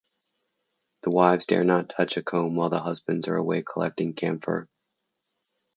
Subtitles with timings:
[1.03, 4.67] The wives dare not touch a comb while their husbands are away collecting camphor.